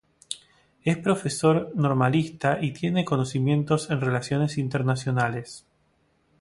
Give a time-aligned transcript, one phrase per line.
[0.83, 5.67] Es profesor normalista y tiene conocimientos en relaciones internacionales.